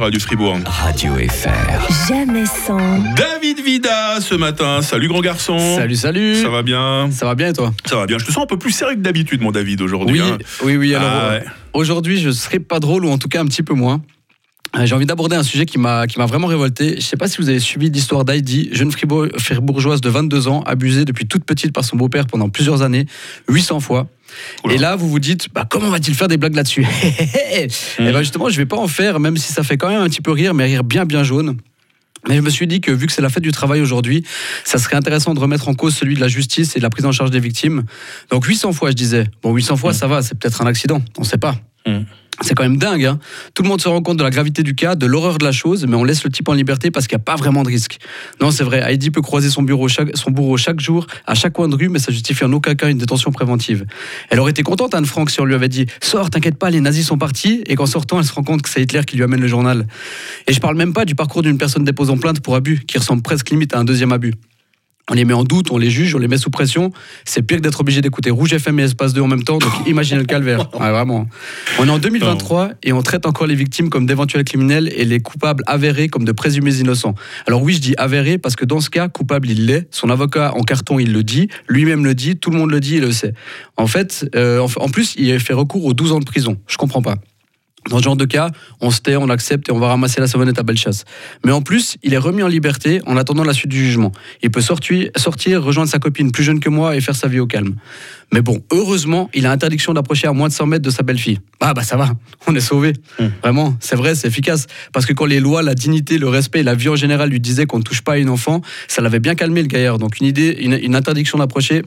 Radio 0.00 0.18
Fribourg. 0.18 0.58
Radio 0.66 1.12
FR. 1.14 2.08
Jamais 2.08 2.46
sans. 2.46 2.78
David 3.16 3.60
Vida 3.64 4.18
ce 4.20 4.34
matin. 4.34 4.80
Salut 4.82 5.08
grand 5.08 5.20
garçon. 5.20 5.58
Salut, 5.76 5.96
salut. 5.96 6.36
Ça 6.36 6.48
va 6.48 6.62
bien 6.62 7.10
Ça 7.12 7.26
va 7.26 7.34
bien 7.34 7.48
et 7.48 7.52
toi? 7.52 7.72
Ça 7.84 7.96
va 7.96 8.06
bien. 8.06 8.16
Je 8.18 8.24
te 8.24 8.32
sens 8.32 8.44
un 8.44 8.46
peu 8.46 8.58
plus 8.58 8.70
sérieux 8.72 8.94
que 8.96 9.00
d'habitude, 9.00 9.42
mon 9.42 9.50
David, 9.52 9.80
aujourd'hui. 9.82 10.20
Oui, 10.20 10.26
hein. 10.32 10.38
oui, 10.64 10.76
oui. 10.76 10.94
Alors 10.94 11.08
Ah 11.12 11.24
euh, 11.32 11.38
ouais. 11.40 11.44
aujourd'hui, 11.74 12.18
je 12.18 12.30
serai 12.30 12.58
pas 12.60 12.80
drôle 12.80 13.04
ou 13.04 13.10
en 13.10 13.18
tout 13.18 13.28
cas 13.28 13.40
un 13.42 13.46
petit 13.46 13.62
peu 13.62 13.74
moins. 13.74 14.00
Euh, 14.76 14.86
J'ai 14.86 14.94
envie 14.94 15.06
d'aborder 15.06 15.36
un 15.36 15.42
sujet 15.42 15.66
qui 15.66 15.78
m'a 15.78 16.06
qui 16.06 16.18
m'a 16.18 16.26
vraiment 16.26 16.46
révolté. 16.46 16.94
Je 16.96 17.00
sais 17.02 17.16
pas 17.16 17.28
si 17.28 17.38
vous 17.38 17.48
avez 17.48 17.58
suivi 17.60 17.90
l'histoire 17.90 18.24
d'Heidi, 18.24 18.70
jeune 18.72 18.90
fribour- 18.92 19.28
fribourgeoise 19.38 20.00
de 20.00 20.08
22 20.08 20.48
ans, 20.48 20.62
abusée 20.62 21.04
depuis 21.04 21.26
toute 21.26 21.44
petite 21.44 21.72
par 21.72 21.84
son 21.84 21.96
beau-père 21.96 22.26
pendant 22.26 22.48
plusieurs 22.48 22.82
années, 22.82 23.06
800 23.48 23.80
fois. 23.80 24.06
Oula. 24.64 24.74
Et 24.74 24.78
là, 24.78 24.96
vous 24.96 25.08
vous 25.08 25.18
dites, 25.18 25.48
bah, 25.52 25.66
comment 25.68 25.90
va-t-il 25.90 26.14
faire 26.16 26.28
des 26.28 26.36
blagues 26.36 26.54
là-dessus 26.54 26.86
Et 27.54 27.68
ben 27.98 28.18
justement, 28.18 28.48
je 28.48 28.56
vais 28.56 28.66
pas 28.66 28.76
en 28.76 28.88
faire, 28.88 29.20
même 29.20 29.36
si 29.36 29.52
ça 29.52 29.62
fait 29.62 29.76
quand 29.76 29.88
même 29.88 30.00
un 30.00 30.08
petit 30.08 30.22
peu 30.22 30.32
rire, 30.32 30.54
mais 30.54 30.64
rire 30.64 30.84
bien 30.84 31.04
bien 31.04 31.22
jaune. 31.22 31.56
Mais 32.28 32.36
je 32.36 32.42
me 32.42 32.50
suis 32.50 32.66
dit 32.66 32.80
que 32.80 32.90
vu 32.90 33.06
que 33.06 33.12
c'est 33.12 33.22
la 33.22 33.30
fête 33.30 33.42
du 33.42 33.52
travail 33.52 33.80
aujourd'hui, 33.80 34.24
ça 34.64 34.78
serait 34.78 34.96
intéressant 34.96 35.32
de 35.32 35.40
remettre 35.40 35.68
en 35.68 35.74
cause 35.74 35.94
celui 35.94 36.16
de 36.16 36.20
la 36.20 36.28
justice 36.28 36.76
et 36.76 36.78
de 36.78 36.82
la 36.82 36.90
prise 36.90 37.06
en 37.06 37.12
charge 37.12 37.30
des 37.30 37.40
victimes. 37.40 37.84
Donc 38.30 38.44
800 38.44 38.72
fois, 38.72 38.90
je 38.90 38.94
disais. 38.94 39.26
Bon, 39.42 39.54
800 39.54 39.76
fois, 39.76 39.94
ça 39.94 40.06
va, 40.06 40.20
c'est 40.22 40.38
peut-être 40.38 40.60
un 40.60 40.66
accident, 40.66 41.02
on 41.16 41.24
sait 41.24 41.38
pas. 41.38 41.56
Mm. 41.86 42.00
C'est 42.42 42.54
quand 42.54 42.62
même 42.62 42.78
dingue. 42.78 43.04
Hein 43.04 43.18
Tout 43.54 43.62
le 43.62 43.68
monde 43.68 43.80
se 43.80 43.88
rend 43.88 44.00
compte 44.02 44.16
de 44.16 44.22
la 44.22 44.30
gravité 44.30 44.62
du 44.62 44.74
cas, 44.74 44.94
de 44.94 45.06
l'horreur 45.06 45.38
de 45.38 45.44
la 45.44 45.52
chose, 45.52 45.86
mais 45.86 45.96
on 45.96 46.04
laisse 46.04 46.24
le 46.24 46.30
type 46.30 46.48
en 46.48 46.54
liberté 46.54 46.90
parce 46.90 47.06
qu'il 47.06 47.16
n'y 47.16 47.22
a 47.22 47.24
pas 47.24 47.36
vraiment 47.36 47.62
de 47.62 47.68
risque. 47.68 47.98
Non, 48.40 48.50
c'est 48.50 48.64
vrai, 48.64 48.80
Heidi 48.80 49.10
peut 49.10 49.20
croiser 49.20 49.50
son, 49.50 49.62
bureau 49.62 49.88
chaque, 49.88 50.16
son 50.16 50.30
bourreau 50.30 50.56
chaque 50.56 50.80
jour, 50.80 51.06
à 51.26 51.34
chaque 51.34 51.52
coin 51.52 51.68
de 51.68 51.76
rue, 51.76 51.88
mais 51.88 51.98
ça 51.98 52.12
justifie 52.12 52.44
en 52.44 52.52
aucun 52.52 52.74
cas 52.74 52.88
une 52.88 52.98
détention 52.98 53.30
préventive. 53.30 53.84
Elle 54.30 54.40
aurait 54.40 54.52
été 54.52 54.62
contente, 54.62 54.94
Anne 54.94 55.06
Frank, 55.06 55.30
si 55.30 55.40
on 55.40 55.44
lui 55.44 55.54
avait 55.54 55.68
dit 55.68 55.86
Sors, 56.00 56.30
t'inquiète 56.30 56.56
pas, 56.56 56.70
les 56.70 56.80
nazis 56.80 57.06
sont 57.06 57.18
partis, 57.18 57.62
et 57.66 57.76
qu'en 57.76 57.86
sortant, 57.86 58.18
elle 58.18 58.26
se 58.26 58.32
rend 58.32 58.42
compte 58.42 58.62
que 58.62 58.70
c'est 58.70 58.82
Hitler 58.82 59.02
qui 59.06 59.16
lui 59.16 59.24
amène 59.24 59.40
le 59.40 59.48
journal. 59.48 59.86
Et 60.46 60.52
je 60.52 60.60
parle 60.60 60.76
même 60.76 60.92
pas 60.92 61.04
du 61.04 61.14
parcours 61.14 61.42
d'une 61.42 61.58
personne 61.58 61.84
déposant 61.84 62.16
plainte 62.16 62.40
pour 62.40 62.54
abus, 62.54 62.80
qui 62.86 62.98
ressemble 62.98 63.22
presque 63.22 63.50
limite 63.50 63.74
à 63.74 63.78
un 63.78 63.84
deuxième 63.84 64.12
abus. 64.12 64.34
On 65.10 65.14
les 65.14 65.24
met 65.24 65.34
en 65.34 65.42
doute, 65.42 65.72
on 65.72 65.78
les 65.78 65.90
juge, 65.90 66.14
on 66.14 66.18
les 66.18 66.28
met 66.28 66.38
sous 66.38 66.50
pression. 66.50 66.92
C'est 67.24 67.42
pire 67.42 67.58
que 67.58 67.62
d'être 67.62 67.80
obligé 67.80 68.00
d'écouter 68.00 68.30
Rouge 68.30 68.52
FM 68.52 68.78
et 68.78 68.84
Espace 68.84 69.12
2 69.12 69.20
en 69.20 69.26
même 69.26 69.42
temps, 69.42 69.58
donc 69.58 69.72
imaginez 69.86 70.20
le 70.20 70.26
calvaire. 70.26 70.72
Ouais, 70.78 70.90
vraiment. 70.90 71.26
On 71.80 71.86
est 71.88 71.90
en 71.90 71.98
2023 71.98 72.70
et 72.84 72.92
on 72.92 73.02
traite 73.02 73.26
encore 73.26 73.48
les 73.48 73.56
victimes 73.56 73.90
comme 73.90 74.06
d'éventuels 74.06 74.44
criminels 74.44 74.88
et 74.94 75.04
les 75.04 75.18
coupables 75.18 75.64
avérés 75.66 76.08
comme 76.08 76.24
de 76.24 76.30
présumés 76.30 76.76
innocents. 76.76 77.16
Alors 77.48 77.60
oui, 77.60 77.74
je 77.74 77.80
dis 77.80 77.94
avérés 77.98 78.38
parce 78.38 78.54
que 78.54 78.64
dans 78.64 78.80
ce 78.80 78.88
cas, 78.88 79.08
coupable, 79.08 79.50
il 79.50 79.66
l'est. 79.66 79.88
Son 79.90 80.10
avocat 80.10 80.52
en 80.54 80.62
carton, 80.62 81.00
il 81.00 81.12
le 81.12 81.24
dit. 81.24 81.48
Lui-même 81.68 82.04
le 82.04 82.14
dit. 82.14 82.36
Tout 82.36 82.50
le 82.50 82.58
monde 82.58 82.70
le 82.70 82.78
dit, 82.78 82.96
il 82.96 83.00
le 83.00 83.10
sait. 83.10 83.34
En 83.76 83.88
fait, 83.88 84.30
euh, 84.36 84.64
en 84.76 84.88
plus, 84.88 85.14
il 85.18 85.32
a 85.32 85.38
fait 85.40 85.54
recours 85.54 85.84
aux 85.84 85.92
12 85.92 86.12
ans 86.12 86.20
de 86.20 86.24
prison. 86.24 86.56
Je 86.68 86.76
comprends 86.76 87.02
pas. 87.02 87.16
Dans 87.88 87.98
ce 87.98 88.02
genre 88.02 88.16
de 88.16 88.26
cas, 88.26 88.50
on 88.80 88.90
se 88.90 89.00
tait, 89.00 89.16
on 89.16 89.30
accepte 89.30 89.68
et 89.70 89.72
on 89.72 89.78
va 89.78 89.88
ramasser 89.88 90.20
la 90.20 90.26
savonnette 90.26 90.58
à 90.58 90.62
belle 90.62 90.76
chasse. 90.76 91.04
Mais 91.44 91.52
en 91.52 91.62
plus, 91.62 91.96
il 92.02 92.12
est 92.12 92.18
remis 92.18 92.42
en 92.42 92.48
liberté 92.48 93.00
en 93.06 93.16
attendant 93.16 93.42
la 93.42 93.54
suite 93.54 93.70
du 93.70 93.78
jugement. 93.78 94.12
Il 94.42 94.50
peut 94.50 94.60
sortir, 94.60 95.10
sortir, 95.16 95.62
rejoindre 95.62 95.88
sa 95.88 95.98
copine 95.98 96.30
plus 96.30 96.44
jeune 96.44 96.60
que 96.60 96.68
moi 96.68 96.94
et 96.94 97.00
faire 97.00 97.16
sa 97.16 97.26
vie 97.26 97.40
au 97.40 97.46
calme. 97.46 97.76
Mais 98.32 98.42
bon, 98.42 98.62
heureusement, 98.70 99.30
il 99.34 99.46
a 99.46 99.50
interdiction 99.50 99.94
d'approcher 99.94 100.28
à 100.28 100.32
moins 100.32 100.48
de 100.48 100.52
100 100.52 100.66
mètres 100.66 100.84
de 100.84 100.90
sa 100.90 101.02
belle-fille. 101.02 101.40
Ah 101.60 101.74
bah 101.74 101.82
ça 101.82 101.96
va, 101.96 102.10
on 102.46 102.54
est 102.54 102.60
sauvé. 102.60 102.92
Vraiment, 103.42 103.74
c'est 103.80 103.96
vrai, 103.96 104.14
c'est 104.14 104.28
efficace. 104.28 104.66
Parce 104.92 105.06
que 105.06 105.12
quand 105.12 105.26
les 105.26 105.40
lois, 105.40 105.62
la 105.62 105.74
dignité, 105.74 106.18
le 106.18 106.28
respect 106.28 106.60
et 106.60 106.64
la 106.64 106.74
vie 106.74 106.90
en 106.90 106.96
général 106.96 107.30
lui 107.30 107.40
disaient 107.40 107.66
qu'on 107.66 107.78
ne 107.78 107.82
touche 107.82 108.02
pas 108.02 108.12
à 108.12 108.18
une 108.18 108.28
enfant, 108.28 108.60
ça 108.88 109.02
l'avait 109.02 109.20
bien 109.20 109.34
calmé 109.34 109.62
le 109.62 109.68
gaillard. 109.68 109.98
Donc 109.98 110.20
une 110.20 110.26
idée, 110.26 110.56
une, 110.60 110.74
une 110.74 110.94
interdiction 110.94 111.38
d'approcher, 111.38 111.82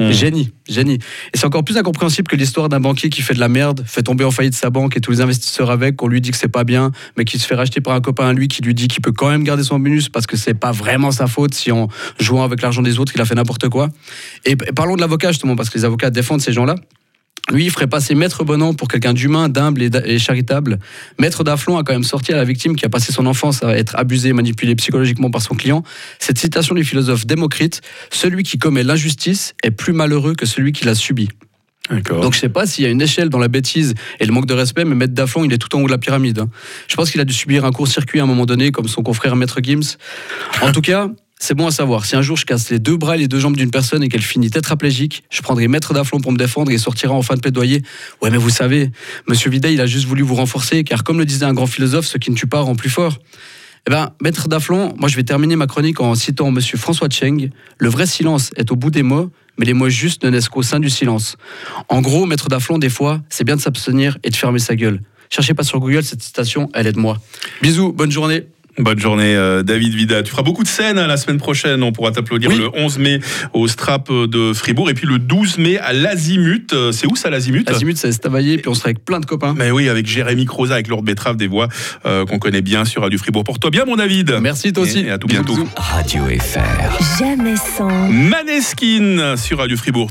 Mm. 0.00 0.12
Génie, 0.12 0.52
génie. 0.66 0.94
Et 0.94 1.36
c'est 1.36 1.44
encore 1.44 1.62
plus 1.62 1.76
incompréhensible 1.76 2.26
que 2.26 2.34
l'histoire 2.34 2.70
d'un 2.70 2.80
banquier 2.80 3.10
qui 3.10 3.20
fait 3.20 3.34
de 3.34 3.38
la 3.38 3.50
merde, 3.50 3.84
fait 3.86 4.02
tomber 4.02 4.24
en 4.24 4.30
faillite 4.30 4.54
sa 4.54 4.70
banque 4.70 4.96
et 4.96 5.00
tous 5.00 5.10
les 5.10 5.20
investisseurs 5.20 5.70
avec, 5.70 5.96
qu'on 5.96 6.08
lui 6.08 6.22
dit 6.22 6.30
que 6.30 6.38
c'est 6.38 6.48
pas 6.48 6.64
bien, 6.64 6.90
mais 7.18 7.26
qui 7.26 7.38
se 7.38 7.46
fait 7.46 7.54
racheter 7.54 7.82
par 7.82 7.92
un 7.94 8.00
copain 8.00 8.28
à 8.28 8.32
lui 8.32 8.48
qui 8.48 8.62
lui 8.62 8.72
dit 8.74 8.88
qu'il 8.88 9.02
peut 9.02 9.12
quand 9.12 9.28
même 9.28 9.44
garder 9.44 9.62
son 9.62 9.78
bonus 9.78 10.08
parce 10.08 10.26
que 10.26 10.38
c'est 10.38 10.54
pas 10.54 10.72
vraiment 10.72 11.10
sa 11.10 11.26
faute 11.26 11.52
si 11.52 11.70
en 11.70 11.88
jouant 12.18 12.44
avec 12.44 12.62
l'argent 12.62 12.80
des 12.80 12.98
autres 12.98 13.12
il 13.14 13.20
a 13.20 13.26
fait 13.26 13.34
n'importe 13.34 13.68
quoi. 13.68 13.90
Et 14.46 14.56
parlons 14.56 14.96
de 14.96 15.02
l'avocat 15.02 15.32
justement 15.32 15.54
parce 15.54 15.68
que 15.68 15.76
les 15.76 15.84
avocats 15.84 16.08
défendent 16.08 16.40
ces 16.40 16.54
gens-là. 16.54 16.76
Lui, 17.50 17.64
il 17.64 17.70
ferait 17.70 17.86
passer 17.86 18.14
Maître 18.14 18.44
Bonan 18.44 18.74
pour 18.74 18.88
quelqu'un 18.88 19.12
d'humain, 19.12 19.48
d'humble 19.48 19.82
et, 19.82 20.18
charitable. 20.18 20.78
Maître 21.18 21.44
Daflon 21.44 21.78
a 21.78 21.82
quand 21.82 21.92
même 21.92 22.04
sorti 22.04 22.32
à 22.32 22.36
la 22.36 22.44
victime 22.44 22.76
qui 22.76 22.84
a 22.86 22.88
passé 22.88 23.12
son 23.12 23.26
enfance 23.26 23.62
à 23.62 23.76
être 23.76 23.96
abusée, 23.96 24.32
manipulée 24.32 24.74
psychologiquement 24.76 25.30
par 25.30 25.42
son 25.42 25.54
client. 25.54 25.82
Cette 26.18 26.38
citation 26.38 26.74
du 26.74 26.84
philosophe 26.84 27.26
Démocrite 27.26 27.80
Celui 28.10 28.42
qui 28.42 28.58
commet 28.58 28.82
l'injustice 28.82 29.54
est 29.62 29.70
plus 29.70 29.92
malheureux 29.92 30.34
que 30.34 30.46
celui 30.46 30.72
qui 30.72 30.84
l'a 30.84 30.94
subi. 30.94 31.28
D'accord. 31.90 32.20
Donc 32.20 32.34
je 32.34 32.38
sais 32.38 32.48
pas 32.48 32.66
s'il 32.66 32.84
y 32.84 32.86
a 32.86 32.90
une 32.90 33.02
échelle 33.02 33.30
dans 33.30 33.40
la 33.40 33.48
bêtise 33.48 33.94
et 34.20 34.26
le 34.26 34.32
manque 34.32 34.46
de 34.46 34.54
respect, 34.54 34.84
mais 34.84 34.94
Maître 34.94 35.14
Daflon, 35.14 35.44
il 35.44 35.52
est 35.52 35.58
tout 35.58 35.74
en 35.76 35.80
haut 35.80 35.86
de 35.86 35.90
la 35.90 35.98
pyramide. 35.98 36.38
hein. 36.38 36.48
Je 36.86 36.94
pense 36.94 37.10
qu'il 37.10 37.20
a 37.20 37.24
dû 37.24 37.34
subir 37.34 37.64
un 37.64 37.72
court-circuit 37.72 38.20
à 38.20 38.22
un 38.22 38.26
moment 38.26 38.46
donné, 38.46 38.70
comme 38.70 38.86
son 38.86 39.02
confrère 39.02 39.34
Maître 39.34 39.58
Gims. 39.60 39.96
En 40.62 40.70
tout 40.70 40.82
cas, 40.82 41.08
c'est 41.40 41.54
bon 41.54 41.66
à 41.66 41.70
savoir. 41.70 42.04
Si 42.04 42.14
un 42.14 42.22
jour 42.22 42.36
je 42.36 42.44
casse 42.44 42.70
les 42.70 42.78
deux 42.78 42.96
bras 42.96 43.16
et 43.16 43.18
les 43.18 43.26
deux 43.26 43.40
jambes 43.40 43.56
d'une 43.56 43.70
personne 43.70 44.02
et 44.02 44.08
qu'elle 44.08 44.22
finit 44.22 44.50
tétraplégique, 44.50 45.24
je 45.30 45.40
prendrai 45.40 45.66
Maître 45.68 45.94
Daflon 45.94 46.20
pour 46.20 46.32
me 46.32 46.36
défendre 46.36 46.70
et 46.70 46.76
sortira 46.76 47.14
en 47.14 47.22
fin 47.22 47.34
de 47.34 47.40
plaidoyer. 47.40 47.82
Ouais, 48.20 48.30
mais 48.30 48.36
vous 48.36 48.50
savez, 48.50 48.90
Monsieur 49.26 49.50
Videt, 49.50 49.72
il 49.72 49.80
a 49.80 49.86
juste 49.86 50.06
voulu 50.06 50.22
vous 50.22 50.34
renforcer, 50.34 50.84
car 50.84 51.02
comme 51.02 51.18
le 51.18 51.24
disait 51.24 51.46
un 51.46 51.54
grand 51.54 51.66
philosophe, 51.66 52.06
ce 52.06 52.18
qui 52.18 52.30
ne 52.30 52.36
tue 52.36 52.46
pas 52.46 52.60
rend 52.60 52.76
plus 52.76 52.90
fort. 52.90 53.18
Eh 53.88 53.90
ben, 53.90 54.12
Maître 54.20 54.48
Daflon, 54.48 54.94
moi 54.98 55.08
je 55.08 55.16
vais 55.16 55.22
terminer 55.22 55.56
ma 55.56 55.66
chronique 55.66 56.00
en 56.02 56.14
citant 56.14 56.50
Monsieur 56.50 56.76
François 56.76 57.08
Cheng. 57.08 57.50
Le 57.78 57.88
vrai 57.88 58.04
silence 58.04 58.50
est 58.56 58.70
au 58.70 58.76
bout 58.76 58.90
des 58.90 59.02
mots, 59.02 59.30
mais 59.58 59.64
les 59.64 59.72
mots 59.72 59.88
justes 59.88 60.22
ne 60.24 60.28
naissent 60.28 60.50
qu'au 60.50 60.62
sein 60.62 60.78
du 60.78 60.90
silence. 60.90 61.36
En 61.88 62.02
gros, 62.02 62.26
Maître 62.26 62.48
Daflon, 62.48 62.76
des 62.76 62.90
fois, 62.90 63.22
c'est 63.30 63.44
bien 63.44 63.56
de 63.56 63.62
s'abstenir 63.62 64.18
et 64.22 64.28
de 64.28 64.36
fermer 64.36 64.58
sa 64.58 64.76
gueule. 64.76 65.00
Cherchez 65.30 65.54
pas 65.54 65.62
sur 65.62 65.80
Google 65.80 66.04
cette 66.04 66.22
citation, 66.22 66.68
elle 66.74 66.86
est 66.86 66.92
de 66.92 66.98
moi. 66.98 67.18
Bisous, 67.62 67.92
bonne 67.92 68.10
journée. 68.10 68.44
Bonne 68.82 68.98
journée, 68.98 69.34
euh, 69.36 69.62
David 69.62 69.94
Vida. 69.94 70.22
Tu 70.22 70.30
feras 70.30 70.42
beaucoup 70.42 70.62
de 70.62 70.68
scènes 70.68 70.98
hein, 70.98 71.06
la 71.06 71.16
semaine 71.16 71.38
prochaine. 71.38 71.82
On 71.82 71.92
pourra 71.92 72.10
t'applaudir 72.12 72.50
Oui. 72.50 72.58
le 72.58 72.68
11 72.74 72.98
mai 72.98 73.20
au 73.52 73.68
Strap 73.68 74.10
de 74.10 74.52
Fribourg 74.52 74.88
et 74.90 74.94
puis 74.94 75.06
le 75.06 75.18
12 75.18 75.58
mai 75.58 75.78
à 75.78 75.92
l'Azimut. 75.92 76.72
Euh, 76.72 76.92
C'est 76.92 77.06
où 77.06 77.16
ça, 77.16 77.30
l'Azimut? 77.30 77.68
Azimut, 77.68 77.96
c'est 77.96 78.10
Stavaillé, 78.12 78.58
puis 78.58 78.68
on 78.68 78.74
sera 78.74 78.86
avec 78.86 79.04
plein 79.04 79.20
de 79.20 79.26
copains. 79.26 79.54
Mais 79.56 79.70
oui, 79.70 79.88
avec 79.88 80.06
Jérémy 80.06 80.46
Croza, 80.46 80.74
avec 80.74 80.88
Lord 80.88 81.02
Betrave, 81.02 81.36
des 81.36 81.46
voix 81.46 81.68
euh, 82.06 82.24
qu'on 82.24 82.38
connaît 82.38 82.62
bien 82.62 82.84
sur 82.84 83.02
Radio 83.02 83.18
Fribourg. 83.18 83.44
Pour 83.44 83.58
toi 83.58 83.70
bien, 83.70 83.84
mon 83.84 83.96
David. 83.96 84.38
Merci 84.40 84.72
toi 84.72 84.84
aussi. 84.84 85.00
Et 85.00 85.10
à 85.10 85.18
tout 85.18 85.26
bientôt. 85.28 85.54
Radio 85.76 86.22
FR. 86.40 87.18
Jamais 87.18 87.56
sans. 87.56 88.08
Maneskin 88.10 89.36
sur 89.36 89.58
Radio 89.58 89.76
Fribourg. 89.76 90.08